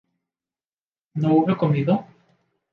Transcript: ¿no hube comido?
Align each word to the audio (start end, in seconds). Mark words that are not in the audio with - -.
¿no 1.21 1.35
hube 1.35 1.55
comido? 1.55 2.07